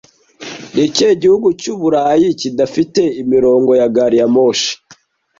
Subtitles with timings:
[0.75, 4.71] Nikihe gihugu cyu Burayi kidafite imirongo ya gari ya moshi